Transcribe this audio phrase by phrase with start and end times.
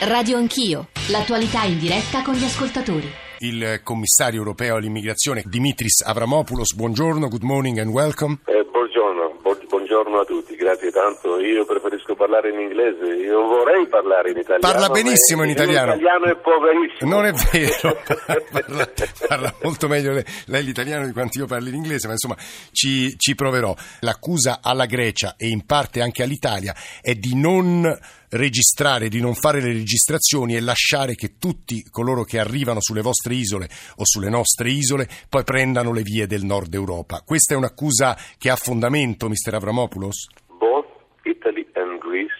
[0.00, 3.10] Radio Anch'io, l'attualità in diretta con gli ascoltatori.
[3.40, 8.38] Il commissario europeo all'immigrazione Dimitris Avramopoulos, buongiorno, good morning and welcome.
[8.46, 11.40] Eh, buongiorno, bu- buongiorno a tutti, grazie tanto.
[11.40, 14.72] Io preferisco parlare in inglese, io vorrei parlare in italiano.
[14.72, 15.94] Parla benissimo in italiano.
[15.94, 17.10] L'italiano è poverissimo.
[17.10, 17.98] Non è vero,
[18.52, 18.88] parla,
[19.26, 22.36] parla molto meglio lei, lei l'italiano di quanto io parli l'inglese, ma insomma
[22.70, 23.74] ci, ci proverò.
[24.00, 27.98] L'accusa alla Grecia e in parte anche all'Italia è di non
[28.30, 33.34] registrare, di non fare le registrazioni e lasciare che tutti coloro che arrivano sulle vostre
[33.34, 37.22] isole o sulle nostre isole poi prendano le vie del nord Europa.
[37.24, 39.54] Questa è un'accusa che ha fondamento, Mr.
[39.54, 40.26] Avramopoulos?
[40.58, 40.86] Both
[41.24, 42.34] Italy and Greece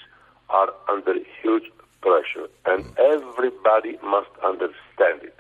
[0.46, 5.36] are under huge pressure and everybody must understand it.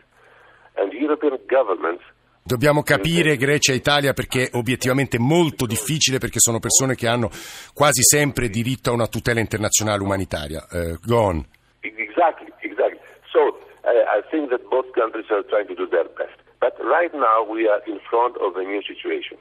[0.76, 2.04] And European governments
[2.48, 7.28] Dobbiamo capire Grecia e Italia perché è obiettivamente molto difficile perché sono persone che hanno
[7.74, 10.66] quasi sempre diritto a una tutela internazionale umanitaria.
[10.70, 11.44] Uh, go on.
[11.82, 12.98] Exactly, exactly.
[13.30, 16.40] So uh, I think that both countries are trying to do their best.
[16.58, 19.36] But right now we are in front of a new situation.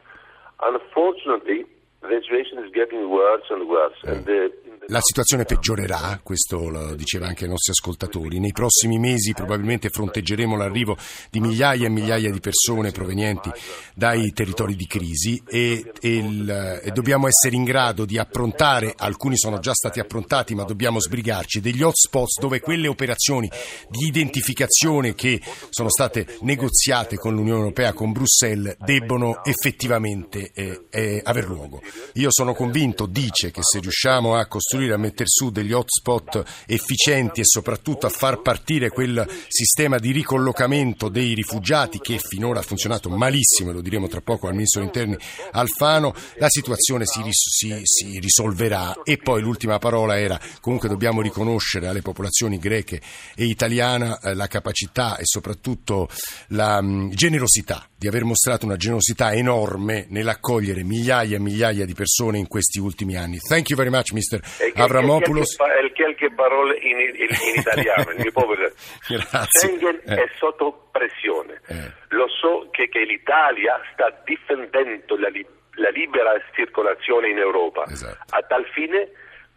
[0.60, 1.64] Unfortunately,
[2.04, 3.96] the situation is getting worse and worse.
[4.04, 4.52] And the,
[4.90, 8.40] La situazione peggiorerà, questo lo diceva anche ai nostri ascoltatori.
[8.40, 10.96] Nei prossimi mesi probabilmente fronteggeremo l'arrivo
[11.30, 13.52] di migliaia e migliaia di persone provenienti
[13.94, 19.38] dai territori di crisi e, e, il, e dobbiamo essere in grado di approntare, alcuni
[19.38, 23.52] sono già stati approntati ma dobbiamo sbrigarci, degli hotspots dove quelle operazioni
[23.90, 31.22] di identificazione che sono state negoziate con l'Unione Europea, con Bruxelles, debbono effettivamente eh, eh,
[31.26, 31.82] aver luogo.
[32.14, 37.42] Io sono convinto, dice, che se riusciamo a costruire a mettere su degli hotspot efficienti
[37.42, 43.10] e soprattutto a far partire quel sistema di ricollocamento dei rifugiati che finora ha funzionato
[43.10, 45.18] malissimo, lo diremo tra poco al Ministro degli Interni
[45.52, 49.02] Alfano, la situazione si, si, si risolverà.
[49.04, 53.02] E poi l'ultima parola era comunque dobbiamo riconoscere alle popolazioni greche
[53.36, 56.10] e italiana eh, la capacità e soprattutto
[56.50, 62.48] la generosità di aver mostrato una generosità enorme nell'accogliere migliaia e migliaia di persone in
[62.48, 63.40] questi ultimi anni.
[63.40, 64.40] Thank you very much, Mr.
[64.76, 65.54] Avramopoulos.
[65.54, 68.72] e qualche, pa- qualche parole in, in- in italiano, mio povero.
[69.08, 69.48] Grazie.
[69.50, 70.16] Schengen Eh.
[70.16, 71.60] è sotto pressione.
[71.68, 71.92] Eh.
[72.10, 75.46] Lo so che, che l'Italia sta difendendo la, li-
[75.82, 77.84] la libera circolazione in Europa.
[77.90, 78.18] Esatto.
[78.36, 79.10] A tal fine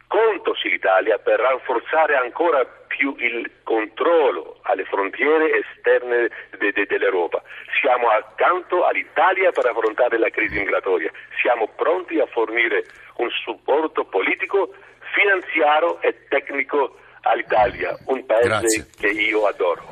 [0.06, 6.28] conto sull'Italia per rafforzare ancora più il controllo alle frontiere esterne
[6.58, 7.40] de- de- dell'Europa.
[7.80, 11.10] Siamo accanto all'Italia per affrontare la crisi migratoria.
[11.40, 12.84] Siamo pronti a fornire
[13.16, 14.74] un supporto politico,
[15.14, 18.86] finanziario e tecnico all'Italia, un paese Grazie.
[18.98, 19.82] che io adoro.